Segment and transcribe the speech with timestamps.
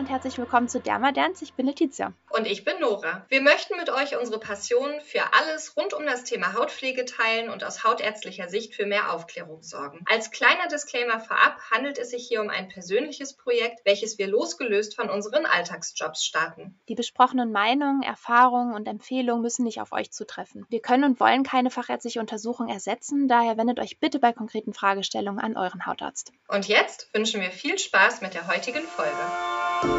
[0.00, 1.44] und herzlich willkommen zu Dermadance.
[1.44, 2.14] Ich bin Letizia.
[2.30, 3.26] Und ich bin Nora.
[3.28, 7.64] Wir möchten mit euch unsere Passion für alles rund um das Thema Hautpflege teilen und
[7.64, 10.02] aus hautärztlicher Sicht für mehr Aufklärung sorgen.
[10.10, 14.96] Als kleiner Disclaimer vorab handelt es sich hier um ein persönliches Projekt, welches wir losgelöst
[14.96, 16.80] von unseren Alltagsjobs starten.
[16.88, 20.64] Die besprochenen Meinungen, Erfahrungen und Empfehlungen müssen nicht auf euch zutreffen.
[20.70, 25.40] Wir können und wollen keine fachärztliche Untersuchung ersetzen, daher wendet euch bitte bei konkreten Fragestellungen
[25.40, 26.32] an euren Hautarzt.
[26.48, 29.89] Und jetzt wünschen wir viel Spaß mit der heutigen Folge.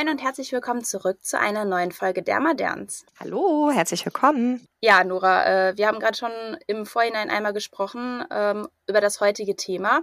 [0.00, 3.04] Moin und herzlich willkommen zurück zu einer neuen Folge Dermaderns.
[3.18, 4.64] Hallo, herzlich willkommen.
[4.80, 6.30] Ja, Nora, äh, wir haben gerade schon
[6.68, 10.02] im Vorhinein einmal gesprochen ähm, über das heutige Thema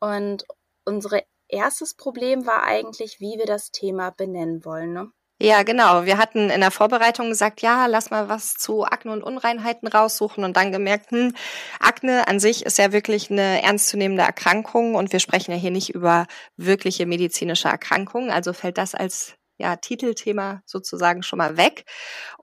[0.00, 0.44] und
[0.84, 4.92] unser erstes Problem war eigentlich, wie wir das Thema benennen wollen.
[4.92, 5.12] Ne?
[5.42, 6.04] Ja, genau.
[6.04, 10.44] Wir hatten in der Vorbereitung gesagt, ja, lass mal was zu Akne und Unreinheiten raussuchen
[10.44, 11.34] und dann gemerkt, hm,
[11.80, 15.94] Akne an sich ist ja wirklich eine ernstzunehmende Erkrankung und wir sprechen ja hier nicht
[15.94, 16.26] über
[16.58, 18.30] wirkliche medizinische Erkrankungen.
[18.30, 21.84] Also fällt das als ja, Titelthema sozusagen schon mal weg.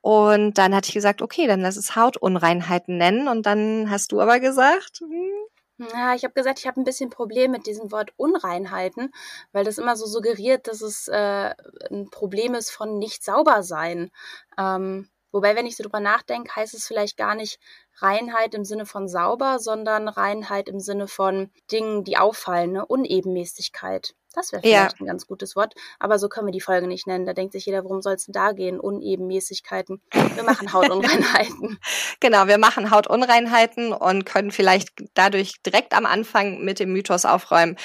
[0.02, 3.28] Und dann hatte ich gesagt, okay, dann lass es Hautunreinheiten nennen.
[3.28, 5.30] Und dann hast du aber gesagt, hm,
[5.78, 9.12] ja, ich habe gesagt, ich habe ein bisschen Problem mit diesem Wort Unreinheiten,
[9.52, 11.54] weil das immer so suggeriert, dass es äh,
[11.92, 14.12] ein Problem ist von nicht sauber sein.
[14.58, 17.60] Ähm, wobei, wenn ich so drüber nachdenke, heißt es vielleicht gar nicht
[17.96, 22.86] Reinheit im Sinne von sauber, sondern Reinheit im Sinne von Dingen, die auffallen, ne?
[22.86, 24.16] Unebenmäßigkeit.
[24.38, 25.00] Das wäre vielleicht ja.
[25.00, 25.74] ein ganz gutes Wort.
[25.98, 27.26] Aber so können wir die Folge nicht nennen.
[27.26, 28.80] Da denkt sich jeder, worum soll es denn da gehen?
[28.80, 30.00] Unebenmäßigkeiten.
[30.36, 31.80] Wir machen Hautunreinheiten.
[32.20, 37.78] genau, wir machen Hautunreinheiten und können vielleicht dadurch direkt am Anfang mit dem Mythos aufräumen,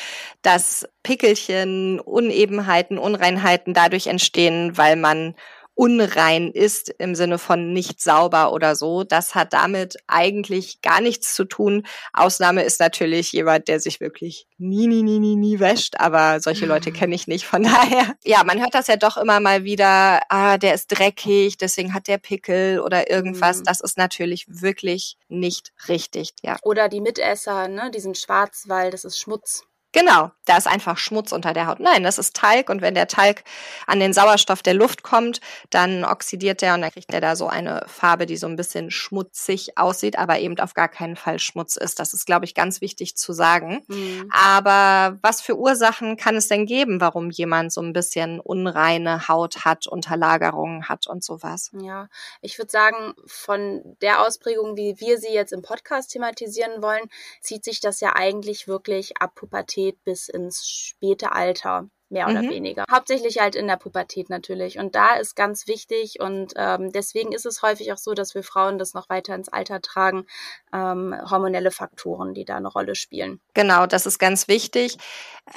[0.42, 5.34] dass Pickelchen, Unebenheiten, Unreinheiten dadurch entstehen, weil man
[5.75, 9.05] unrein ist im Sinne von nicht sauber oder so.
[9.05, 11.86] Das hat damit eigentlich gar nichts zu tun.
[12.13, 15.95] Ausnahme ist natürlich jemand, der sich wirklich nie, nie, nie, nie, nie wäscht.
[15.98, 16.92] Aber solche Leute ah.
[16.92, 17.47] kenne ich nicht.
[17.47, 20.20] Von daher, ja, man hört das ja doch immer mal wieder.
[20.29, 23.61] Ah, der ist dreckig, deswegen hat der Pickel oder irgendwas.
[23.61, 23.64] Mhm.
[23.64, 26.33] Das ist natürlich wirklich nicht richtig.
[26.42, 26.58] Ja.
[26.63, 29.64] Oder die Mitesser, ne, diesen Schwarzwald, das ist Schmutz.
[29.92, 31.79] Genau, da ist einfach Schmutz unter der Haut.
[31.79, 33.45] Nein, das ist Talg und wenn der Talg
[33.86, 37.47] an den Sauerstoff der Luft kommt, dann oxidiert der und dann kriegt er da so
[37.47, 41.77] eine Farbe, die so ein bisschen schmutzig aussieht, aber eben auf gar keinen Fall Schmutz
[41.77, 41.98] ist.
[41.98, 43.85] Das ist, glaube ich, ganz wichtig zu sagen.
[43.89, 44.30] Mhm.
[44.33, 49.67] Aber was für Ursachen kann es denn geben, warum jemand so ein bisschen unreine Haut
[49.67, 51.70] hat, Unterlagerungen hat und sowas?
[51.79, 52.09] Ja,
[52.41, 57.11] ich würde sagen, von der Ausprägung, wie wir sie jetzt im Podcast thematisieren wollen,
[57.42, 62.43] zieht sich das ja eigentlich wirklich ab Pubertät Pubertät bis ins späte Alter mehr oder
[62.43, 62.51] mhm.
[62.51, 62.85] weniger.
[62.91, 64.79] Hauptsächlich halt in der Pubertät natürlich.
[64.79, 68.42] Und da ist ganz wichtig und ähm, deswegen ist es häufig auch so, dass wir
[68.42, 70.27] Frauen das noch weiter ins Alter tragen,
[70.75, 73.41] ähm, hormonelle Faktoren, die da eine Rolle spielen.
[73.55, 74.98] Genau, das ist ganz wichtig.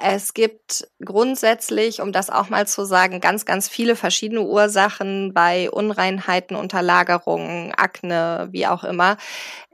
[0.02, 5.70] Es gibt grundsätzlich, um das auch mal zu sagen, ganz, ganz viele verschiedene Ursachen bei
[5.70, 9.18] Unreinheiten, Unterlagerungen, Akne, wie auch immer.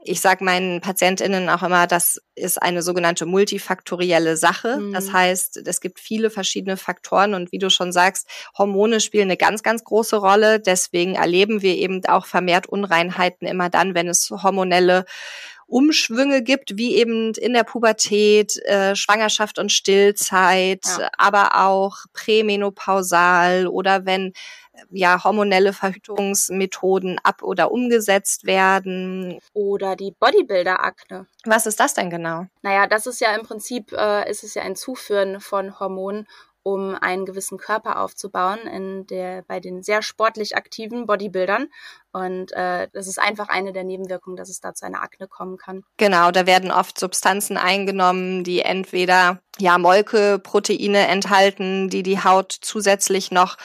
[0.04, 4.78] Ich sage meinen PatientInnen auch immer, das ist eine sogenannte multifaktorielle Sache.
[4.78, 4.92] Mhm.
[4.92, 9.36] Das heißt, es gibt viele verschiedene Faktoren und wie du schon sagst, Hormone spielen eine
[9.36, 10.60] ganz, ganz große Rolle.
[10.60, 15.04] Deswegen erleben wir eben auch vermehrt Unreinheiten immer dann, wenn es hormonelle
[15.72, 21.08] Umschwünge gibt, wie eben in der Pubertät, äh, Schwangerschaft und Stillzeit, ja.
[21.16, 24.34] aber auch prämenopausal oder wenn
[24.90, 29.38] ja hormonelle Verhütungsmethoden ab oder umgesetzt werden.
[29.52, 31.26] Oder die Bodybuilder-Akne.
[31.44, 32.46] Was ist das denn genau?
[32.62, 36.26] Naja, das ist ja im Prinzip, äh, ist es ja ein Zuführen von Hormonen
[36.62, 41.68] um einen gewissen Körper aufzubauen in der bei den sehr sportlich aktiven Bodybuildern
[42.12, 45.56] und äh, das ist einfach eine der Nebenwirkungen, dass es da zu einer Akne kommen
[45.56, 45.82] kann.
[45.96, 53.30] Genau, da werden oft Substanzen eingenommen, die entweder ja Molkeproteine enthalten, die die Haut zusätzlich
[53.30, 53.56] noch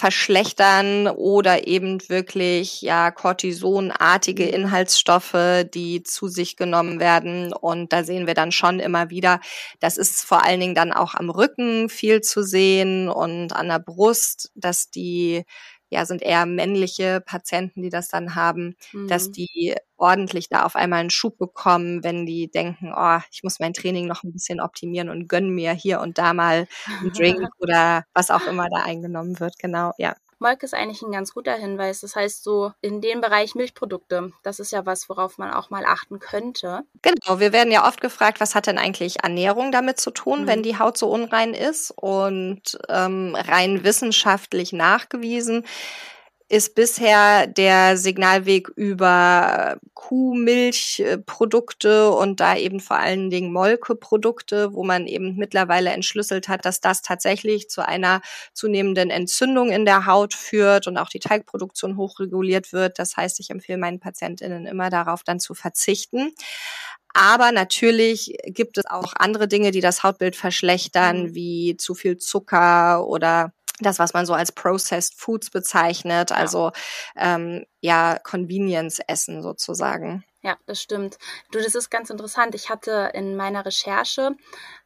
[0.00, 4.54] verschlechtern oder eben wirklich ja Cortisonartige mhm.
[4.54, 7.52] Inhaltsstoffe, die zu sich genommen werden.
[7.52, 9.40] Und da sehen wir dann schon immer wieder,
[9.78, 13.78] das ist vor allen Dingen dann auch am Rücken viel zu sehen und an der
[13.78, 15.44] Brust, dass die
[15.90, 19.08] ja, sind eher männliche Patienten, die das dann haben, mhm.
[19.08, 23.60] dass die ordentlich da auf einmal einen Schub bekommen, wenn die denken, oh, ich muss
[23.60, 26.66] mein Training noch ein bisschen optimieren und gönnen mir hier und da mal
[27.00, 29.58] einen Drink oder was auch immer da eingenommen wird.
[29.58, 30.14] Genau, ja.
[30.40, 32.00] Molke ist eigentlich ein ganz guter Hinweis.
[32.00, 35.84] Das heißt, so in dem Bereich Milchprodukte, das ist ja was, worauf man auch mal
[35.84, 36.80] achten könnte.
[37.02, 40.46] Genau, wir werden ja oft gefragt, was hat denn eigentlich Ernährung damit zu tun, mhm.
[40.46, 41.92] wenn die Haut so unrein ist?
[41.94, 45.64] Und ähm, rein wissenschaftlich nachgewiesen
[46.50, 55.06] ist bisher der Signalweg über Kuhmilchprodukte und da eben vor allen Dingen Molkeprodukte, wo man
[55.06, 58.20] eben mittlerweile entschlüsselt hat, dass das tatsächlich zu einer
[58.52, 62.98] zunehmenden Entzündung in der Haut führt und auch die Teigproduktion hochreguliert wird.
[62.98, 66.34] Das heißt, ich empfehle meinen Patientinnen immer darauf dann zu verzichten.
[67.12, 71.34] Aber natürlich gibt es auch andere Dinge, die das Hautbild verschlechtern, mhm.
[71.34, 76.72] wie zu viel Zucker oder das, was man so als Processed Foods bezeichnet, also
[77.16, 80.24] ähm, ja, Convenience-Essen sozusagen.
[80.42, 81.18] Ja, das stimmt.
[81.50, 82.54] Du, das ist ganz interessant.
[82.54, 84.34] Ich hatte in meiner Recherche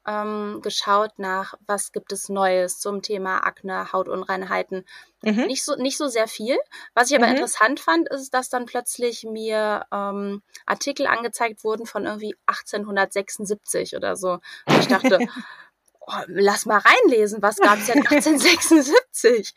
[0.04, 4.84] ähm, geschaut nach, was gibt es Neues zum Thema Akne, Hautunreinheiten.
[5.22, 5.46] Mhm.
[5.46, 6.58] Nicht, so, nicht so sehr viel.
[6.94, 7.34] Was ich aber mhm.
[7.34, 14.16] interessant fand, ist, dass dann plötzlich mir ähm, Artikel angezeigt wurden von irgendwie 1876 oder
[14.16, 14.40] so.
[14.66, 15.20] Und ich dachte,
[16.06, 19.54] oh, lass mal reinlesen, was gab es denn 1876?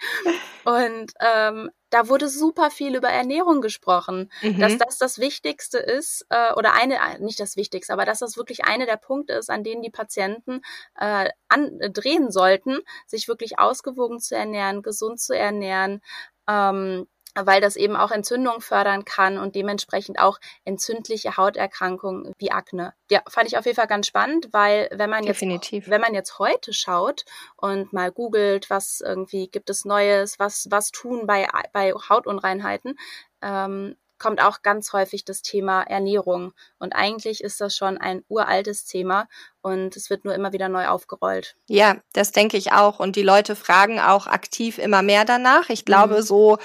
[0.64, 4.60] Und ähm, da wurde super viel über Ernährung gesprochen, mhm.
[4.60, 8.38] dass das das Wichtigste ist äh, oder eine, äh, nicht das Wichtigste, aber dass das
[8.38, 10.62] wirklich eine der Punkte ist, an denen die Patienten
[11.00, 16.02] äh, an, äh, drehen sollten, sich wirklich ausgewogen zu ernähren, gesund zu ernähren.
[16.50, 17.08] Ähm,
[17.45, 22.94] weil das eben auch Entzündungen fördern kann und dementsprechend auch entzündliche Hauterkrankungen wie Akne.
[23.10, 25.84] Ja, fand ich auf jeden Fall ganz spannend, weil wenn man Definitiv.
[25.84, 27.25] jetzt, wenn man jetzt heute schaut
[27.56, 32.98] und mal googelt, was irgendwie gibt es Neues, was, was tun bei, bei Hautunreinheiten,
[33.42, 36.54] ähm, kommt auch ganz häufig das Thema Ernährung.
[36.80, 39.28] Und eigentlich ist das schon ein uraltes Thema
[39.62, 41.56] und es wird nur immer wieder neu aufgerollt.
[41.68, 43.00] Ja, das denke ich auch.
[43.00, 45.69] Und die Leute fragen auch aktiv immer mehr danach.
[45.69, 46.22] Ich glaube, mhm.
[46.22, 46.57] so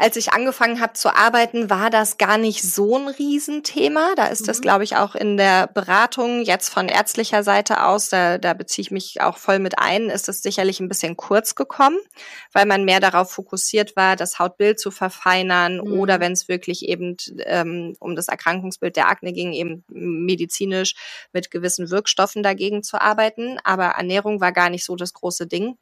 [0.00, 4.14] als ich angefangen habe zu arbeiten, war das gar nicht so ein Riesenthema.
[4.16, 4.46] Da ist mhm.
[4.46, 8.82] das, glaube ich, auch in der Beratung jetzt von ärztlicher Seite aus, da, da beziehe
[8.82, 11.98] ich mich auch voll mit ein, ist es sicherlich ein bisschen kurz gekommen,
[12.52, 16.00] weil man mehr darauf fokussiert war, das Hautbild zu verfeinern mhm.
[16.00, 20.94] oder wenn es wirklich eben ähm, um das Erkrankungsbild der Akne ging, eben medizinisch
[21.34, 23.58] mit gewissen Wirkstoffen dagegen zu arbeiten.
[23.64, 25.76] Aber Ernährung war gar nicht so das große Ding.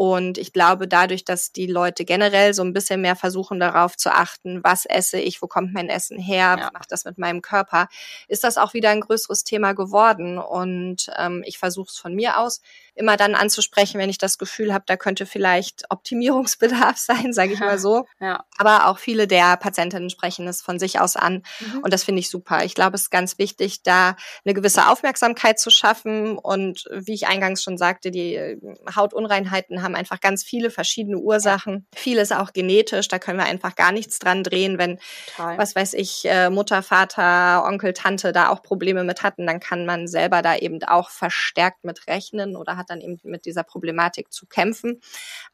[0.00, 4.10] Und ich glaube, dadurch, dass die Leute generell so ein bisschen mehr versuchen, darauf zu
[4.10, 6.64] achten, was esse ich, wo kommt mein Essen her, ja.
[6.64, 7.86] was macht das mit meinem Körper,
[8.26, 10.38] ist das auch wieder ein größeres Thema geworden.
[10.38, 12.62] Und ähm, ich versuche es von mir aus
[12.94, 17.60] immer dann anzusprechen, wenn ich das Gefühl habe, da könnte vielleicht Optimierungsbedarf sein, sage ich
[17.60, 18.06] mal so.
[18.20, 18.44] Ja.
[18.56, 21.42] Aber auch viele der Patientinnen sprechen es von sich aus an.
[21.60, 21.80] Mhm.
[21.82, 22.64] Und das finde ich super.
[22.64, 26.38] Ich glaube, es ist ganz wichtig, da eine gewisse Aufmerksamkeit zu schaffen.
[26.38, 28.58] Und wie ich eingangs schon sagte, die äh,
[28.94, 31.86] Hautunreinheiten haben haben einfach ganz viele verschiedene Ursachen.
[31.94, 34.78] Vieles auch genetisch, da können wir einfach gar nichts dran drehen.
[34.78, 34.98] Wenn,
[35.36, 35.58] Total.
[35.58, 39.84] was weiß ich, äh, Mutter, Vater, Onkel, Tante da auch Probleme mit hatten, dann kann
[39.86, 44.32] man selber da eben auch verstärkt mit rechnen oder hat dann eben mit dieser Problematik
[44.32, 45.00] zu kämpfen.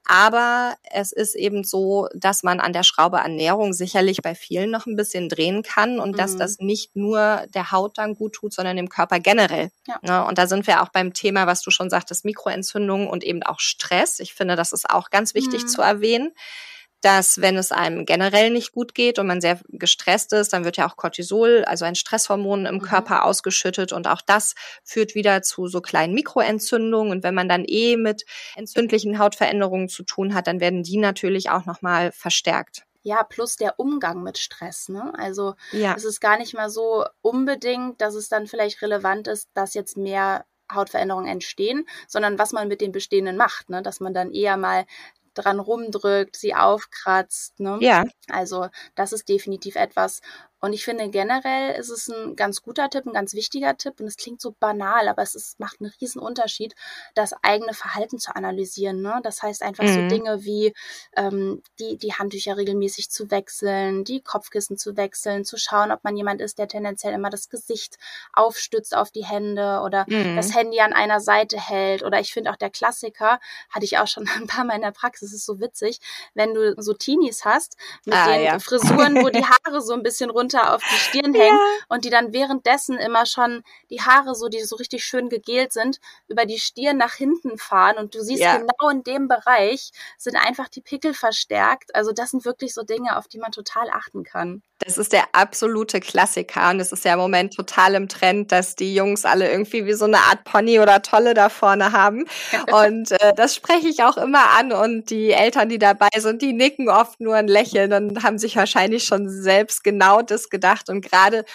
[0.09, 4.87] Aber es ist eben so, dass man an der Schraube Ernährung sicherlich bei vielen noch
[4.87, 6.17] ein bisschen drehen kann und mhm.
[6.17, 9.71] dass das nicht nur der Haut dann gut tut, sondern dem Körper generell.
[9.87, 9.99] Ja.
[10.03, 10.25] Ne?
[10.25, 13.59] Und da sind wir auch beim Thema, was du schon sagtest, Mikroentzündungen und eben auch
[13.59, 14.21] Stress.
[14.21, 15.69] Ich finde, das ist auch ganz wichtig mhm.
[15.69, 16.33] zu erwähnen,
[17.01, 20.77] dass wenn es einem generell nicht gut geht und man sehr gestresst ist, dann wird
[20.77, 22.83] ja auch Cortisol, also ein Stresshormon im mhm.
[22.83, 27.65] Körper ausgeschüttet und auch das führt wieder zu so kleinen Mikroentzündungen und wenn man dann
[27.67, 28.25] eh mit
[28.57, 32.87] entzündlichen Hautveränderungen zu tun hat, dann werden die natürlich auch noch mal verstärkt.
[33.03, 34.89] Ja, plus der Umgang mit Stress.
[34.89, 35.13] Ne?
[35.17, 35.95] Also ja.
[35.97, 39.97] es ist gar nicht mal so unbedingt, dass es dann vielleicht relevant ist, dass jetzt
[39.97, 43.83] mehr Hautveränderungen entstehen, sondern was man mit den bestehenden macht, ne?
[43.83, 44.87] dass man dann eher mal
[45.39, 47.61] dran rumdrückt, sie aufkratzt.
[47.61, 47.79] Ne?
[47.81, 48.05] Ja.
[48.29, 50.21] Also das ist definitiv etwas,
[50.61, 54.01] und ich finde generell ist es ein ganz guter Tipp, ein ganz wichtiger Tipp.
[54.01, 56.75] Und es klingt so banal, aber es ist, macht einen riesen Unterschied,
[57.15, 59.03] das eigene Verhalten zu analysieren.
[59.03, 59.21] Ne?
[59.23, 59.95] Das heißt einfach mhm.
[59.95, 60.73] so Dinge wie
[61.15, 66.17] ähm, die, die Handtücher regelmäßig zu wechseln, die Kopfkissen zu wechseln, zu schauen, ob man
[66.17, 67.97] jemand ist, der tendenziell immer das Gesicht
[68.33, 70.37] aufstützt auf die Hände oder mhm.
[70.37, 72.03] das Handy an einer Seite hält.
[72.03, 74.91] Oder ich finde auch der Klassiker, hatte ich auch schon ein paar Mal in der
[74.91, 76.01] Praxis, ist so witzig,
[76.33, 78.59] wenn du so Teenies hast mit ah, den ja.
[78.59, 81.85] Frisuren, wo die Haare so ein bisschen runter runter auf die Stirn hängen ja.
[81.89, 86.01] und die dann währenddessen immer schon die Haare so, die so richtig schön gegelt sind,
[86.29, 88.59] über die Stirn nach hinten fahren und du siehst ja.
[88.59, 91.95] genau in dem Bereich sind einfach die Pickel verstärkt.
[91.95, 94.63] Also das sind wirklich so Dinge, auf die man total achten kann.
[94.79, 98.77] Das ist der absolute Klassiker und es ist ja im Moment total im Trend, dass
[98.77, 102.27] die Jungs alle irgendwie wie so eine Art Pony oder Tolle da vorne haben.
[102.73, 106.53] und äh, das spreche ich auch immer an und die Eltern, die dabei sind, die
[106.53, 111.01] nicken oft nur ein Lächeln und haben sich wahrscheinlich schon selbst genau das gedacht und
[111.01, 111.47] gerade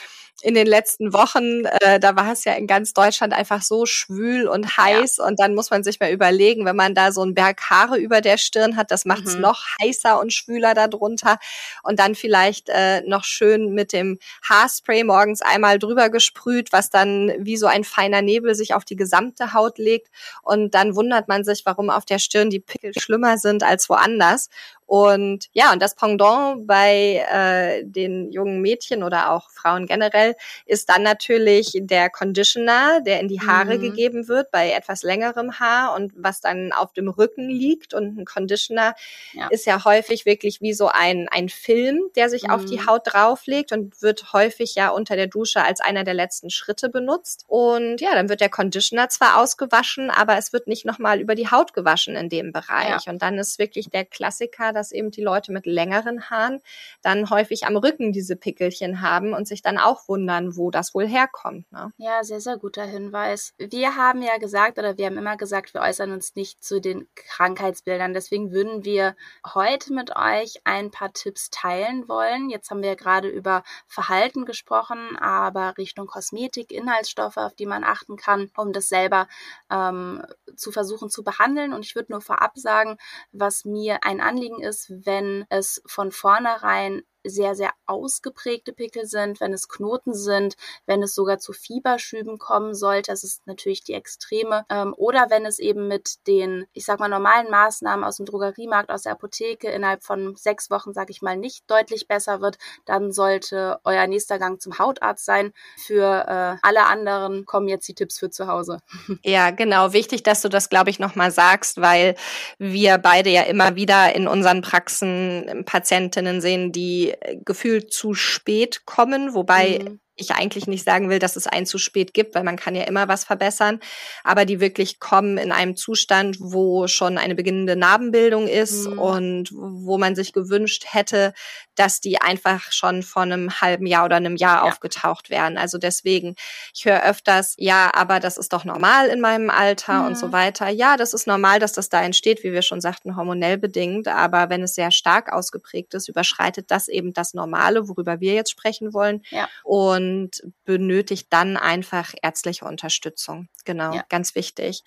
[0.41, 4.47] in den letzten Wochen, äh, da war es ja in ganz Deutschland einfach so schwül
[4.47, 5.25] und heiß ja.
[5.25, 8.21] und dann muss man sich mal überlegen, wenn man da so einen Berg Haare über
[8.21, 9.41] der Stirn hat, das macht es mhm.
[9.41, 11.37] noch heißer und schwüler darunter
[11.83, 14.17] und dann vielleicht äh, noch schön mit dem
[14.49, 18.95] Haarspray morgens einmal drüber gesprüht, was dann wie so ein feiner Nebel sich auf die
[18.95, 20.09] gesamte Haut legt.
[20.41, 24.49] Und dann wundert man sich, warum auf der Stirn die Pickel schlimmer sind als woanders
[24.91, 30.89] und ja, und das Pendant bei äh, den jungen Mädchen oder auch Frauen generell ist
[30.89, 33.83] dann natürlich der Conditioner, der in die Haare mhm.
[33.83, 37.93] gegeben wird bei etwas längerem Haar und was dann auf dem Rücken liegt.
[37.93, 38.93] Und ein Conditioner
[39.31, 39.47] ja.
[39.47, 42.51] ist ja häufig wirklich wie so ein, ein Film, der sich mhm.
[42.51, 42.87] auf die mhm.
[42.87, 47.45] Haut drauflegt und wird häufig ja unter der Dusche als einer der letzten Schritte benutzt.
[47.47, 51.49] Und ja, dann wird der Conditioner zwar ausgewaschen, aber es wird nicht nochmal über die
[51.49, 53.05] Haut gewaschen in dem Bereich.
[53.05, 53.11] Ja.
[53.13, 56.59] Und dann ist wirklich der Klassiker, dass eben die Leute mit längeren Haaren
[57.03, 61.07] dann häufig am Rücken diese Pickelchen haben und sich dann auch wundern, wo das wohl
[61.07, 61.71] herkommt.
[61.71, 61.93] Ne?
[61.97, 63.53] Ja, sehr, sehr guter Hinweis.
[63.59, 67.07] Wir haben ja gesagt, oder wir haben immer gesagt, wir äußern uns nicht zu den
[67.13, 68.15] Krankheitsbildern.
[68.15, 69.15] Deswegen würden wir
[69.53, 72.49] heute mit euch ein paar Tipps teilen wollen.
[72.49, 78.15] Jetzt haben wir gerade über Verhalten gesprochen, aber Richtung Kosmetik, Inhaltsstoffe, auf die man achten
[78.15, 79.27] kann, um das selber
[79.69, 80.23] ähm,
[80.55, 81.71] zu versuchen zu behandeln.
[81.71, 82.97] Und ich würde nur vorab sagen,
[83.31, 89.39] was mir ein Anliegen ist, ist, wenn es von vornherein sehr, sehr ausgeprägte Pickel sind,
[89.39, 93.93] wenn es Knoten sind, wenn es sogar zu Fieberschüben kommen sollte, das ist natürlich die
[93.93, 98.25] Extreme, ähm, oder wenn es eben mit den, ich sag mal, normalen Maßnahmen aus dem
[98.25, 102.57] Drogeriemarkt, aus der Apotheke innerhalb von sechs Wochen, sag ich mal, nicht deutlich besser wird,
[102.85, 105.53] dann sollte euer nächster Gang zum Hautarzt sein.
[105.77, 108.79] Für äh, alle anderen kommen jetzt die Tipps für zu Hause.
[109.23, 109.93] Ja, genau.
[109.93, 112.15] Wichtig, dass du das, glaube ich, nochmal sagst, weil
[112.57, 117.10] wir beide ja immer wieder in unseren Praxen Patientinnen sehen, die
[117.45, 121.77] gefühlt zu spät kommen, wobei mhm ich eigentlich nicht sagen will, dass es ein zu
[121.77, 123.79] spät gibt, weil man kann ja immer was verbessern,
[124.23, 128.99] aber die wirklich kommen in einem Zustand, wo schon eine beginnende Narbenbildung ist mhm.
[128.99, 131.33] und wo man sich gewünscht hätte,
[131.75, 134.71] dass die einfach schon vor einem halben Jahr oder einem Jahr ja.
[134.71, 135.57] aufgetaucht wären.
[135.57, 136.35] Also deswegen,
[136.73, 140.07] ich höre öfters, ja, aber das ist doch normal in meinem Alter mhm.
[140.07, 140.33] und so mhm.
[140.33, 140.69] weiter.
[140.69, 144.49] Ja, das ist normal, dass das da entsteht, wie wir schon sagten, hormonell bedingt, aber
[144.49, 148.93] wenn es sehr stark ausgeprägt ist, überschreitet das eben das Normale, worüber wir jetzt sprechen
[148.93, 149.23] wollen.
[149.29, 149.47] Ja.
[149.63, 153.47] Und und benötigt dann einfach ärztliche Unterstützung.
[153.65, 154.03] Genau, ja.
[154.09, 154.83] ganz wichtig.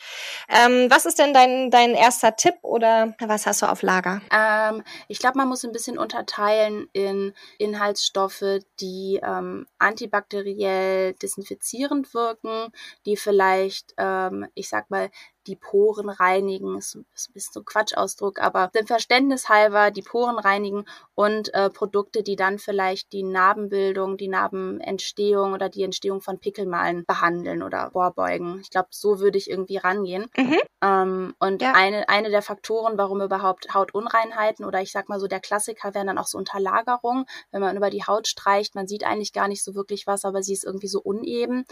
[0.49, 4.21] Ähm, was ist denn dein, dein erster Tipp oder was hast du auf Lager?
[4.33, 12.73] Ähm, ich glaube, man muss ein bisschen unterteilen in Inhaltsstoffe, die ähm, antibakteriell desinfizierend wirken,
[13.07, 15.11] die vielleicht, ähm, ich sag mal,
[15.47, 20.39] die Poren reinigen, ist, ist ein bisschen so Quatschausdruck, aber dem Verständnis halber die Poren
[20.39, 20.85] reinigen
[21.15, 27.05] und äh, Produkte, die dann vielleicht die Narbenbildung, die Narbenentstehung oder die Entstehung von Pickelmalen
[27.07, 28.61] behandeln oder vorbeugen.
[28.61, 30.27] Ich glaube, so würde ich irgendwie rangehen.
[30.37, 30.59] Mhm.
[30.85, 31.73] Ähm, und ja.
[31.73, 36.09] eine, eine der Faktoren, warum überhaupt Hautunreinheiten oder ich sag mal so der Klassiker wären
[36.09, 39.65] dann auch so Unterlagerungen, wenn man über die Haut streicht, man sieht eigentlich gar nicht
[39.65, 41.65] so wirklich was, aber sie ist irgendwie so uneben,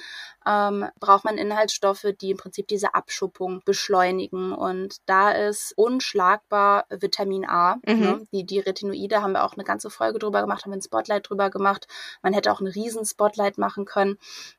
[0.47, 4.53] ähm, braucht man Inhaltsstoffe, die im Prinzip diese Abschuppung beschleunigen.
[4.53, 7.77] Und da ist unschlagbar Vitamin A.
[7.87, 8.01] Mhm.
[8.01, 8.27] Ne?
[8.33, 11.29] Die, die Retinoide haben wir auch eine ganze Folge drüber gemacht, haben wir ein Spotlight
[11.29, 11.87] drüber gemacht.
[12.23, 14.17] Man hätte auch einen riesen Spotlight machen können.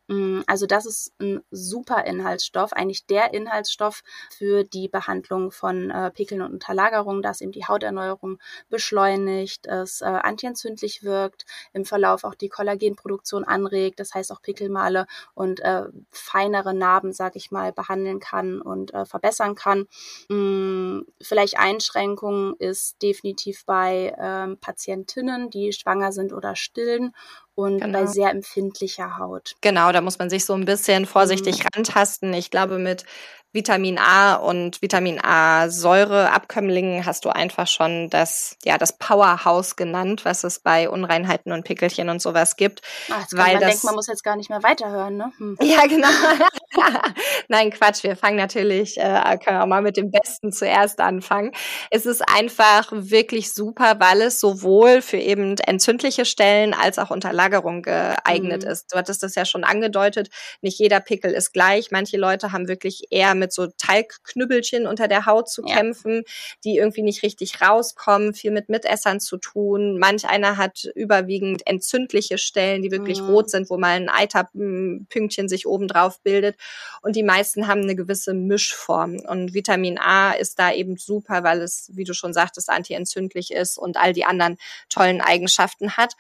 [0.08, 4.04] Mm, also das ist ein super Inhaltsstoff, eigentlich der Inhaltsstoff
[4.38, 10.06] für die Behandlung von äh, Pickeln und Unterlagerungen, dass eben die Hauterneuerung beschleunigt, es äh,
[10.06, 16.74] antientzündlich wirkt, im Verlauf auch die Kollagenproduktion anregt, das heißt auch Pickelmale und äh, feinere
[16.74, 19.88] Narben, sag ich mal, behandeln kann und äh, verbessern kann.
[20.30, 27.14] Mm, vielleicht Einschränkungen ist definitiv bei ähm, Patientinnen, die schwanger sind oder stillen
[27.56, 28.00] und genau.
[28.00, 29.56] bei sehr empfindlicher Haut.
[29.62, 31.68] Genau, da muss man sich so ein bisschen vorsichtig mhm.
[31.74, 32.34] rantasten.
[32.34, 33.06] Ich glaube, mit
[33.54, 40.26] Vitamin A und Vitamin A Säureabkömmlingen hast du einfach schon das, ja, das Powerhouse genannt,
[40.26, 42.82] was es bei Unreinheiten und Pickelchen und sowas gibt.
[43.12, 45.32] Ach, weil man das, denkt, man muss jetzt gar nicht mehr weiterhören, ne?
[45.38, 45.58] Hm.
[45.62, 46.08] Ja, genau.
[47.48, 48.04] Nein, Quatsch.
[48.04, 51.52] Wir fangen natürlich, äh, können auch mal mit dem Besten zuerst anfangen.
[51.90, 57.82] Es ist einfach wirklich super, weil es sowohl für eben entzündliche Stellen als auch Unterlagerung
[57.82, 58.72] geeignet mhm.
[58.72, 58.94] ist.
[58.94, 60.30] Du hattest das ja schon angedeutet.
[60.62, 61.92] Nicht jeder Pickel ist gleich.
[61.92, 65.76] Manche Leute haben wirklich eher mit so Teigknüppelchen unter der Haut zu ja.
[65.76, 66.24] kämpfen,
[66.64, 69.98] die irgendwie nicht richtig rauskommen, viel mit Mitessern zu tun.
[70.00, 73.30] Manch einer hat überwiegend entzündliche Stellen, die wirklich mhm.
[73.30, 76.56] rot sind, wo mal ein Eiterpünktchen sich oben drauf bildet.
[77.02, 79.20] Und die meisten haben eine gewisse Mischform.
[79.28, 83.78] Und Vitamin A ist da eben super, weil es, wie du schon sagtest, antientzündlich ist
[83.78, 84.58] und all die anderen
[84.90, 86.16] tollen Eigenschaften hat.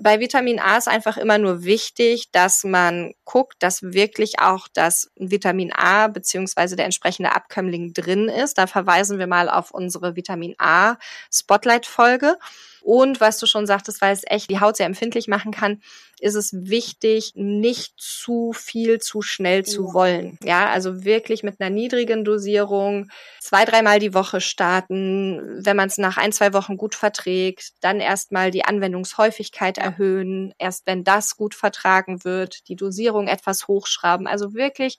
[0.00, 5.10] Bei Vitamin A ist einfach immer nur wichtig, dass man guckt, dass wirklich auch das
[5.16, 8.58] Vitamin A beziehungsweise der entsprechende Abkömmling drin ist.
[8.58, 10.96] Da verweisen wir mal auf unsere Vitamin A
[11.32, 12.38] Spotlight Folge.
[12.80, 15.82] Und was du schon sagtest, weil es echt die Haut sehr empfindlich machen kann,
[16.20, 20.38] ist es wichtig, nicht zu viel zu schnell zu wollen.
[20.42, 23.10] Ja, also wirklich mit einer niedrigen Dosierung
[23.40, 25.64] zwei, dreimal die Woche starten.
[25.64, 30.54] Wenn man es nach ein, zwei Wochen gut verträgt, dann erstmal die Anwendungshäufigkeit erhöhen.
[30.58, 34.26] Erst wenn das gut vertragen wird, die Dosierung etwas hochschrauben.
[34.26, 34.98] Also wirklich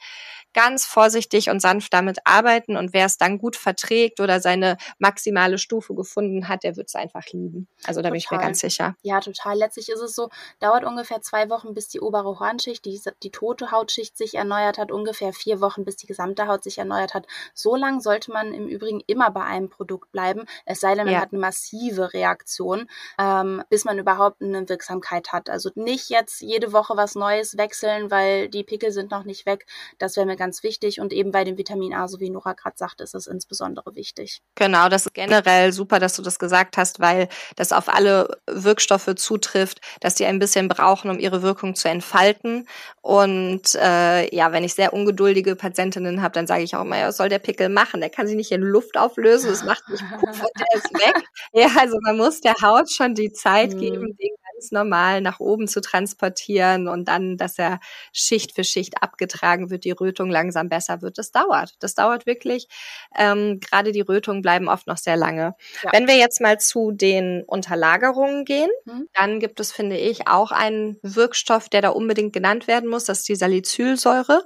[0.53, 2.77] ganz vorsichtig und sanft damit arbeiten.
[2.77, 6.95] Und wer es dann gut verträgt oder seine maximale Stufe gefunden hat, der wird es
[6.95, 7.67] einfach lieben.
[7.83, 8.11] Also da total.
[8.11, 8.95] bin ich mir ganz sicher.
[9.01, 9.57] Ja, total.
[9.57, 13.31] Letztlich ist es so, dauert ungefähr ungefähr zwei Wochen, bis die obere Hornschicht, die, die
[13.31, 17.25] tote Hautschicht sich erneuert hat, ungefähr vier Wochen, bis die gesamte Haut sich erneuert hat.
[17.53, 21.13] So lang sollte man im Übrigen immer bei einem Produkt bleiben, es sei denn, man
[21.13, 21.21] ja.
[21.21, 22.87] hat eine massive Reaktion,
[23.17, 25.49] ähm, bis man überhaupt eine Wirksamkeit hat.
[25.49, 29.65] Also nicht jetzt jede Woche was Neues wechseln, weil die Pickel sind noch nicht weg.
[29.97, 30.99] Das wäre mir ganz wichtig.
[30.99, 34.41] Und eben bei dem Vitamin A, so wie Nora gerade sagte, ist es insbesondere wichtig.
[34.55, 39.15] Genau, das ist generell super, dass du das gesagt hast, weil das auf alle Wirkstoffe
[39.15, 42.67] zutrifft, dass die ein bisschen brauchen brauchen, um ihre Wirkung zu entfalten.
[43.01, 47.07] Und äh, ja, wenn ich sehr ungeduldige Patientinnen habe, dann sage ich auch immer, ja,
[47.07, 48.01] was soll der Pickel machen?
[48.01, 51.23] Der kann sich nicht in Luft auflösen, das macht nicht Puff und der ist weg.
[51.53, 53.79] Ja, also man muss der Haut schon die Zeit mhm.
[53.79, 57.79] geben, den ganz normal nach oben zu transportieren und dann, dass er
[58.11, 61.17] Schicht für Schicht abgetragen wird, die Rötung langsam besser wird.
[61.17, 61.75] Das dauert.
[61.79, 62.67] Das dauert wirklich.
[63.15, 65.55] Ähm, Gerade die Rötungen bleiben oft noch sehr lange.
[65.81, 65.91] Ja.
[65.93, 69.07] Wenn wir jetzt mal zu den Unterlagerungen gehen, mhm.
[69.13, 73.05] dann gibt es, finde ich, auch einen Wirkstoff, der da unbedingt genannt werden muss.
[73.05, 74.43] Das ist die Salicylsäure.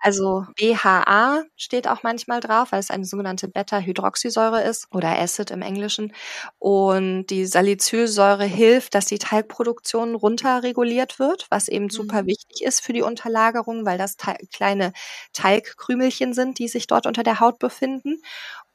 [0.00, 5.62] Also BHA steht auch manchmal drauf, weil es eine sogenannte Beta-Hydroxysäure ist oder Acid im
[5.62, 6.12] Englischen.
[6.58, 9.18] Und die Salicylsäure hilft, dass die
[9.56, 12.26] Talgproduktion runterreguliert wird, was eben super mhm.
[12.26, 14.16] wichtig ist für die Unterlagerung, weil das
[14.52, 14.92] kleine
[15.32, 18.20] Talgkrümelchen sind, die sich dort unter der Haut befinden.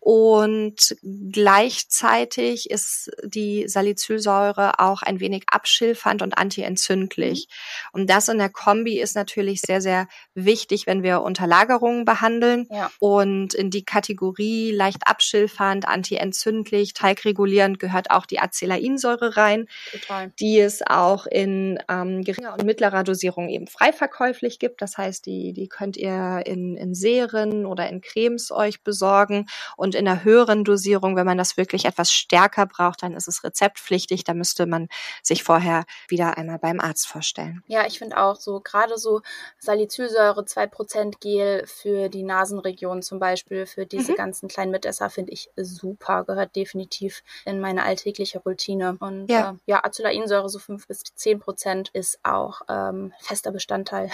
[0.03, 0.95] Und
[1.31, 7.47] gleichzeitig ist die Salicylsäure auch ein wenig abschilfernd und antientzündlich.
[7.47, 8.01] Mhm.
[8.01, 12.65] Und das in der Kombi ist natürlich sehr, sehr wichtig, wenn wir Unterlagerungen behandeln.
[12.71, 12.89] Ja.
[12.97, 20.31] Und in die Kategorie leicht abschilfernd, antientzündlich, teigregulierend gehört auch die Acelainsäure rein, Total.
[20.39, 24.81] die es auch in ähm, geringer und mittlerer Dosierung eben frei verkäuflich gibt.
[24.81, 29.45] Das heißt, die, die könnt ihr in, in Serien oder in Cremes euch besorgen.
[29.77, 33.27] Und und in einer höheren Dosierung, wenn man das wirklich etwas stärker braucht, dann ist
[33.27, 34.23] es rezeptpflichtig.
[34.23, 34.87] Da müsste man
[35.21, 37.61] sich vorher wieder einmal beim Arzt vorstellen.
[37.67, 39.21] Ja, ich finde auch so, gerade so
[39.59, 44.15] Salicylsäure 2% Gel für die Nasenregion zum Beispiel, für diese mhm.
[44.15, 46.23] ganzen kleinen Mitesser finde ich super.
[46.23, 48.95] Gehört definitiv in meine alltägliche Routine.
[48.97, 54.09] Und ja, äh, ja Acelainsäure so 5 bis 10% ist auch ähm, fester Bestandteil.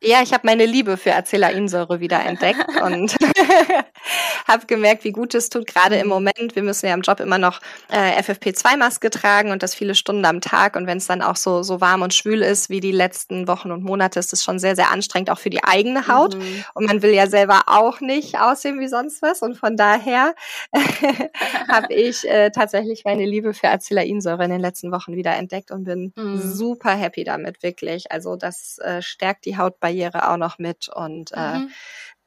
[0.00, 3.16] ja, ich habe meine Liebe für Acelainsäure wieder entdeckt und
[4.46, 6.54] habe gemerkt, wie gut es tut, gerade im Moment.
[6.54, 10.40] Wir müssen ja im Job immer noch äh, FFP2-Maske tragen und das viele Stunden am
[10.40, 10.76] Tag.
[10.76, 13.70] Und wenn es dann auch so, so warm und schwül ist wie die letzten Wochen
[13.70, 16.36] und Monate, ist es schon sehr, sehr anstrengend, auch für die eigene Haut.
[16.36, 16.64] Mhm.
[16.74, 19.42] Und man will ja selber auch nicht aussehen wie sonst was.
[19.42, 20.34] Und von daher
[21.68, 25.84] habe ich äh, tatsächlich meine Liebe für Acelainsäure in den letzten Wochen wieder entdeckt und
[25.84, 26.38] bin mhm.
[26.38, 28.10] super happy damit, wirklich.
[28.10, 31.70] Also das äh, stärkt die Hautbarriere auch noch mit und äh, mhm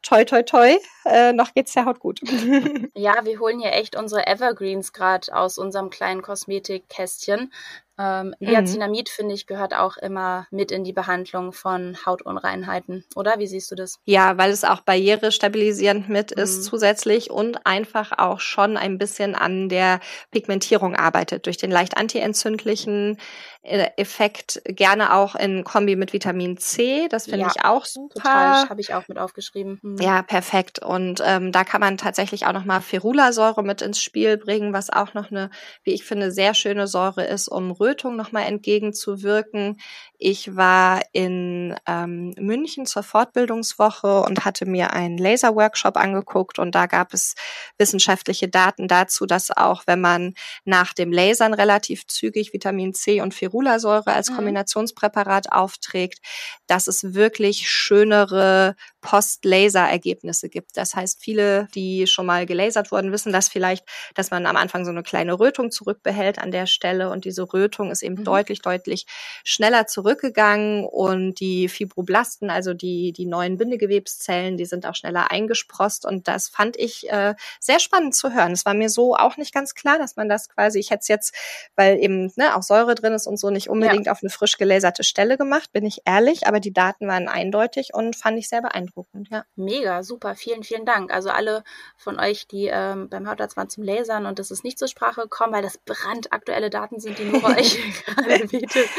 [0.06, 2.22] toi, toi, toi, äh, noch geht's der Haut gut.
[2.94, 7.52] ja, wir holen hier echt unsere Evergreens gerade aus unserem kleinen Kosmetikkästchen.
[7.98, 9.14] Ähm, Niacinamid, mhm.
[9.16, 13.40] finde ich, gehört auch immer mit in die Behandlung von Hautunreinheiten, oder?
[13.40, 14.00] Wie siehst du das?
[14.06, 16.64] Ja, weil es auch barrierestabilisierend mit ist mhm.
[16.64, 20.00] zusätzlich und einfach auch schon ein bisschen an der
[20.32, 23.18] Pigmentierung arbeitet durch den leicht antientzündlichen
[23.66, 27.08] äh, Effekt, gerne auch in Kombi mit Vitamin C.
[27.10, 28.16] Das finde ja, ich auch super.
[28.16, 29.80] Total, habe ich auch mit aufgeschrieben.
[29.82, 29.98] Mhm.
[29.98, 30.80] Ja, perfekt.
[30.80, 35.14] Und ähm, da kann man tatsächlich auch nochmal Ferulasäure mit ins Spiel bringen, was auch
[35.14, 35.50] noch eine,
[35.84, 39.80] wie ich finde, sehr schöne Säure ist, um Rötung nochmal entgegenzuwirken.
[40.18, 46.88] Ich war in ähm, München zur Fortbildungswoche und hatte mir einen Laser-Workshop angeguckt und da
[46.88, 47.36] gab es
[47.78, 53.34] wissenschaftliche Daten dazu, dass auch wenn man nach dem Lasern relativ zügig Vitamin C und
[53.34, 54.36] Ferulasäure als mhm.
[54.36, 56.20] Kombinationspräparat aufträgt,
[56.68, 60.76] dass es wirklich schönere Post-Laser-Ergebnisse gibt.
[60.78, 64.84] Das heißt, viele, die schon mal gelasert wurden, wissen das vielleicht, dass man am Anfang
[64.84, 68.24] so eine kleine Rötung zurückbehält an der Stelle und diese Rötung ist eben mhm.
[68.24, 69.06] deutlich, deutlich
[69.44, 76.06] schneller zurückgegangen und die Fibroblasten, also die, die neuen Bindegewebszellen, die sind auch schneller eingesprost
[76.06, 78.54] und das fand ich äh, sehr spannend zu hören.
[78.54, 81.08] Es war mir so auch nicht ganz klar, dass man das quasi, ich hätte es
[81.08, 81.36] jetzt,
[81.76, 84.12] weil eben ne, auch Säure drin ist und so, nicht unbedingt ja.
[84.12, 88.16] auf eine frisch gelaserte Stelle gemacht, bin ich ehrlich, aber die Daten waren eindeutig und
[88.16, 88.95] fand ich sehr beeindruckend,
[89.30, 89.46] ja.
[89.56, 91.14] Mega, super, vielen, vielen Dank.
[91.14, 91.64] Also alle
[91.98, 95.22] von euch, die ähm, beim Hautarzt waren zum Lasern und das ist nicht zur Sprache
[95.22, 98.90] gekommen, weil das brandaktuelle Daten sind, die nur bei euch gerade bietet,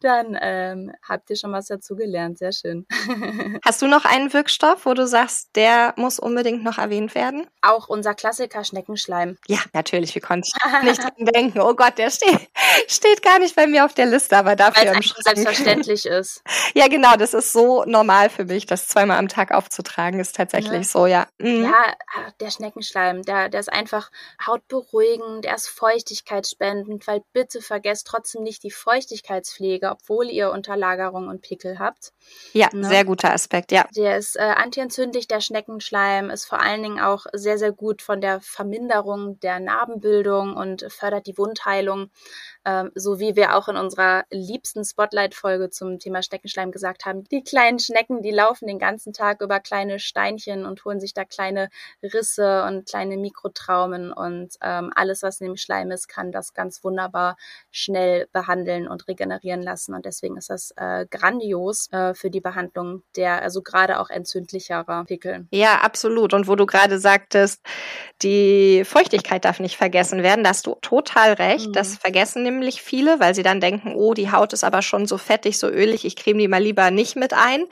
[0.00, 2.38] dann ähm, habt ihr schon was dazu gelernt.
[2.38, 2.86] Sehr schön.
[3.64, 7.46] Hast du noch einen Wirkstoff, wo du sagst, der muss unbedingt noch erwähnt werden?
[7.60, 9.36] Auch unser Klassiker Schneckenschleim.
[9.46, 11.60] Ja, natürlich, wie konnte ich nicht dran denken.
[11.60, 12.48] Oh Gott, der steht,
[12.88, 16.42] steht gar nicht bei mir auf der Liste, aber dafür Weil es selbstverständlich ist.
[16.74, 20.72] Ja, genau, das ist so normal für mich, das zweimal am Tag aufzutragen, ist tatsächlich
[20.72, 20.84] ja.
[20.84, 21.26] so, ja.
[21.38, 21.64] Mhm.
[21.64, 24.10] Ja, ah, der Schneckenschleim, der, der ist einfach
[24.46, 31.42] hautberuhigend, der ist feuchtigkeitsspendend, weil bitte vergesst trotzdem nicht die Feuchtigkeitspflege, obwohl ihr Unterlagerung und
[31.42, 32.12] Pickel habt.
[32.52, 32.88] Ja, ne?
[32.88, 33.86] sehr guter Aspekt, ja.
[33.96, 38.20] Der ist äh, antientzündlich, der Schneckenschleim ist vor allen Dingen auch sehr, sehr gut von
[38.20, 42.10] der Verminderung der Narbenbildung und fördert die Wundheilung
[42.64, 47.42] ähm, so wie wir auch in unserer liebsten Spotlight-Folge zum Thema Schneckenschleim gesagt haben, die
[47.42, 51.68] kleinen Schnecken, die laufen den ganzen Tag über kleine Steinchen und holen sich da kleine
[52.02, 56.84] Risse und kleine Mikrotraumen und ähm, alles, was in dem Schleim ist, kann das ganz
[56.84, 57.36] wunderbar
[57.70, 63.02] schnell behandeln und regenerieren lassen und deswegen ist das äh, grandios äh, für die Behandlung
[63.16, 65.46] der, also gerade auch entzündlicherer Pickel.
[65.50, 66.34] Ja, absolut.
[66.34, 67.60] Und wo du gerade sagtest,
[68.22, 71.68] die Feuchtigkeit darf nicht vergessen werden, da hast du total recht.
[71.68, 71.72] Mhm.
[71.72, 72.51] Das vergessen nämlich
[72.82, 76.04] viele, weil sie dann denken, oh, die Haut ist aber schon so fettig, so ölig,
[76.04, 77.64] ich creme die mal lieber nicht mit ein.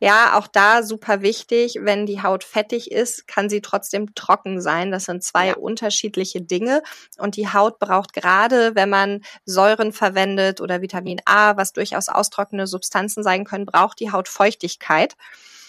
[0.00, 4.90] Ja, auch da super wichtig, wenn die Haut fettig ist, kann sie trotzdem trocken sein.
[4.90, 5.56] Das sind zwei ja.
[5.56, 6.82] unterschiedliche Dinge.
[7.18, 12.66] Und die Haut braucht gerade, wenn man Säuren verwendet oder Vitamin A, was durchaus austrocknende
[12.66, 15.16] Substanzen sein können, braucht die Haut Feuchtigkeit.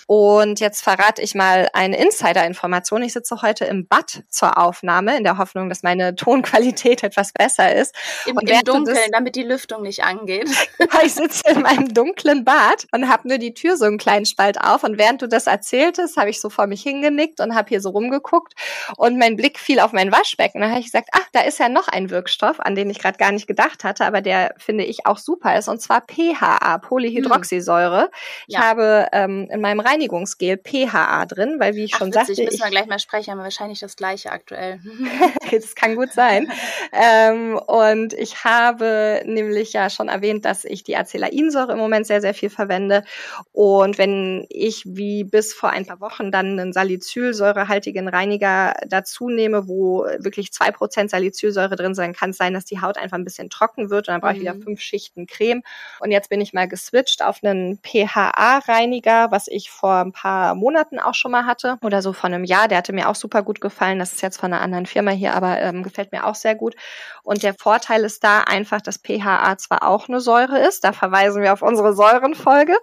[0.07, 3.03] Und jetzt verrate ich mal eine Insider-Information.
[3.03, 7.75] Ich sitze heute im Bad zur Aufnahme, in der Hoffnung, dass meine Tonqualität etwas besser
[7.75, 7.93] ist.
[8.25, 10.49] Im, im Dunkeln, damit die Lüftung nicht angeht.
[11.03, 14.61] ich sitze in meinem dunklen Bad und habe nur die Tür so einen kleinen Spalt
[14.61, 14.85] auf.
[14.85, 17.89] Und während du das erzähltest, habe ich so vor mich hingenickt und habe hier so
[17.89, 18.53] rumgeguckt.
[18.95, 20.61] Und mein Blick fiel auf mein Waschbecken.
[20.61, 23.17] Da habe ich gesagt, ach, da ist ja noch ein Wirkstoff, an den ich gerade
[23.17, 25.67] gar nicht gedacht hatte, aber der finde ich auch super ist.
[25.67, 28.03] Und zwar PHA, Polyhydroxysäure.
[28.03, 28.09] Hm.
[28.47, 28.61] Ich ja.
[28.61, 32.43] habe ähm, in meinem Rein Reinigungsgel PHA drin, weil wie ich Ach, schon witzig, sagte.
[32.43, 34.79] müssen wir gleich mal sprechen, haben wir wahrscheinlich das gleiche aktuell.
[35.51, 36.51] das kann gut sein.
[36.91, 42.21] ähm, und ich habe nämlich ja schon erwähnt, dass ich die Acelainsäure im Moment sehr,
[42.21, 43.03] sehr viel verwende.
[43.51, 49.67] Und wenn ich wie bis vor ein paar Wochen dann einen salicylsäurehaltigen Reiniger dazu nehme,
[49.67, 53.23] wo wirklich zwei Prozent Salicylsäure drin sein kann, es sein, dass die Haut einfach ein
[53.23, 54.43] bisschen trocken wird und dann brauche ich mhm.
[54.43, 55.63] wieder fünf Schichten Creme.
[55.99, 60.53] Und jetzt bin ich mal geswitcht auf einen PHA-Reiniger, was ich vor vor ein paar
[60.53, 62.67] Monaten auch schon mal hatte oder so vor einem Jahr.
[62.67, 63.99] Der hatte mir auch super gut gefallen.
[63.99, 66.75] Das ist jetzt von einer anderen Firma hier, aber ähm, gefällt mir auch sehr gut.
[67.23, 71.41] Und der Vorteil ist da einfach, dass PHA zwar auch eine Säure ist, da verweisen
[71.41, 72.75] wir auf unsere Säurenfolge,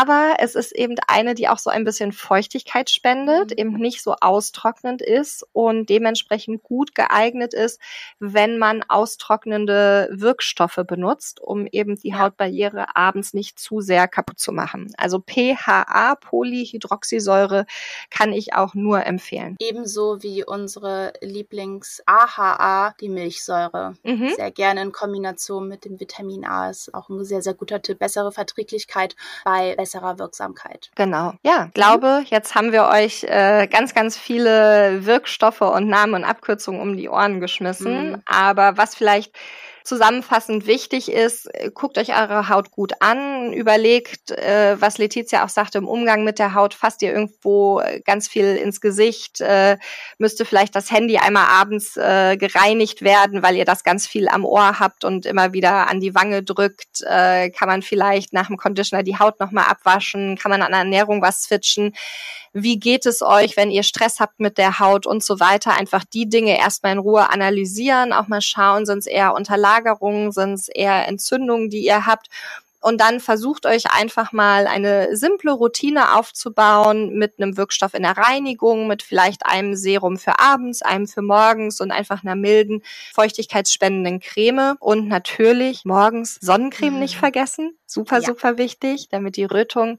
[0.00, 3.58] aber es ist eben eine, die auch so ein bisschen Feuchtigkeit spendet, mhm.
[3.58, 7.80] eben nicht so austrocknend ist und dementsprechend gut geeignet ist,
[8.18, 14.52] wenn man austrocknende Wirkstoffe benutzt, um eben die Hautbarriere abends nicht zu sehr kaputt zu
[14.52, 14.92] machen.
[14.96, 17.66] Also PHA, Polyhydroxysäure
[18.10, 19.56] kann ich auch nur empfehlen.
[19.58, 23.96] Ebenso wie unsere Lieblings-AHA, die Milchsäure.
[24.04, 24.30] Mhm.
[24.36, 27.98] Sehr gerne in Kombination mit dem Vitamin A ist auch ein sehr, sehr guter Tipp.
[27.98, 30.90] Bessere Verträglichkeit bei besserer Wirksamkeit.
[30.94, 31.32] Genau.
[31.44, 31.70] Ja, mhm.
[31.72, 36.96] glaube, jetzt haben wir euch äh, ganz, ganz viele Wirkstoffe und Namen und Abkürzungen um
[36.96, 38.12] die Ohren geschmissen.
[38.12, 38.22] Mhm.
[38.26, 39.32] Aber was vielleicht
[39.90, 45.48] zusammenfassend wichtig ist, äh, guckt euch eure Haut gut an, überlegt, äh, was Letizia auch
[45.48, 49.78] sagte, im Umgang mit der Haut, fasst ihr irgendwo äh, ganz viel ins Gesicht, äh,
[50.18, 54.44] müsste vielleicht das Handy einmal abends äh, gereinigt werden, weil ihr das ganz viel am
[54.44, 58.58] Ohr habt und immer wieder an die Wange drückt, äh, kann man vielleicht nach dem
[58.58, 61.94] Conditioner die Haut nochmal abwaschen, kann man an der Ernährung was switchen
[62.52, 65.72] wie geht es euch, wenn ihr Stress habt mit der Haut und so weiter.
[65.76, 69.34] Einfach die Dinge erstmal in Ruhe analysieren, auch mal schauen, sind es eher
[69.80, 72.28] Unterlagerungen, sind es eher Entzündungen, die ihr habt
[72.82, 78.16] und dann versucht euch einfach mal eine simple Routine aufzubauen mit einem Wirkstoff in der
[78.16, 84.20] Reinigung, mit vielleicht einem Serum für abends, einem für morgens und einfach einer milden, feuchtigkeitsspendenden
[84.20, 84.76] Creme.
[84.80, 87.00] Und natürlich morgens Sonnencreme mhm.
[87.00, 87.76] nicht vergessen.
[87.84, 88.26] Super, ja.
[88.26, 89.98] super wichtig, damit die Rötung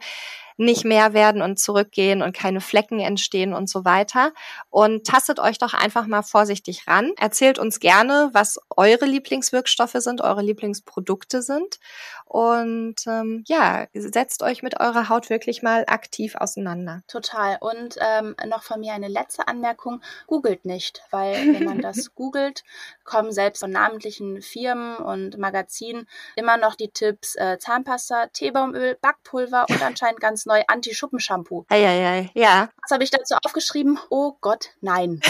[0.57, 4.31] nicht mehr werden und zurückgehen und keine Flecken entstehen und so weiter.
[4.69, 7.11] Und tastet euch doch einfach mal vorsichtig ran.
[7.17, 11.79] Erzählt uns gerne, was eure Lieblingswirkstoffe sind, eure Lieblingsprodukte sind.
[12.25, 17.03] Und ähm, ja, setzt euch mit eurer Haut wirklich mal aktiv auseinander.
[17.09, 17.57] Total.
[17.59, 20.01] Und ähm, noch von mir eine letzte Anmerkung.
[20.27, 22.63] Googelt nicht, weil wenn man das googelt,
[23.03, 29.65] kommen selbst von namentlichen Firmen und Magazinen immer noch die Tipps äh, Zahnpasta, Teebaumöl, Backpulver
[29.69, 31.65] und anscheinend ganz neu Anti-Schuppenshampoo.
[31.69, 32.69] Eieiei, ja.
[32.81, 33.99] Was habe ich dazu aufgeschrieben?
[34.09, 35.21] Oh Gott, nein.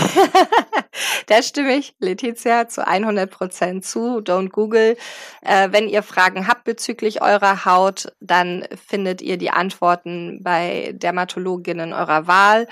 [1.27, 4.19] da stimme ich Letizia zu 100 Prozent zu.
[4.19, 4.97] Don't Google.
[5.41, 11.93] Äh, wenn ihr Fragen habt bezüglich eurer Haut, dann findet ihr die Antworten bei Dermatologinnen
[11.93, 12.67] eurer Wahl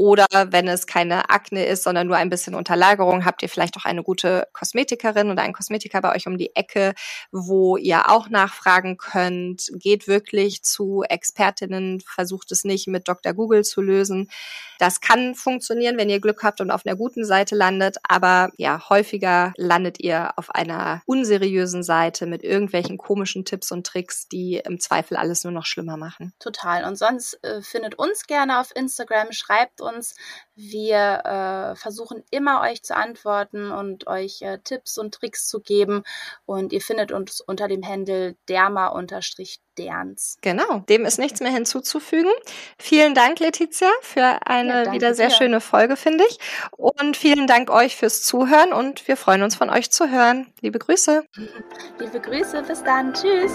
[0.00, 3.84] oder wenn es keine Akne ist, sondern nur ein bisschen Unterlagerung, habt ihr vielleicht auch
[3.84, 6.94] eine gute Kosmetikerin oder einen Kosmetiker bei euch um die Ecke,
[7.32, 9.70] wo ihr auch nachfragen könnt.
[9.74, 13.34] Geht wirklich zu Expertinnen, versucht es nicht mit Dr.
[13.34, 14.30] Google zu lösen.
[14.78, 18.88] Das kann funktionieren, wenn ihr Glück habt und auf einer guten Seite landet, aber ja,
[18.88, 24.80] häufiger landet ihr auf einer unseriösen Seite mit irgendwelchen komischen Tipps und Tricks, die im
[24.80, 26.32] Zweifel alles nur noch schlimmer machen.
[26.38, 26.86] Total.
[26.86, 30.14] Und sonst äh, findet uns gerne auf Instagram, schreibt uns uns.
[30.54, 36.02] Wir äh, versuchen immer euch zu antworten und euch äh, Tipps und Tricks zu geben.
[36.46, 40.38] Und ihr findet uns unter dem Handel derma-derns.
[40.40, 42.32] Genau, dem ist nichts mehr hinzuzufügen.
[42.78, 45.34] Vielen Dank, Letizia, für eine ja, wieder sehr dir.
[45.36, 46.38] schöne Folge, finde ich.
[46.76, 50.52] Und vielen Dank euch fürs Zuhören und wir freuen uns von euch zu hören.
[50.60, 51.24] Liebe Grüße.
[51.98, 53.14] Liebe Grüße, bis dann.
[53.14, 53.52] Tschüss.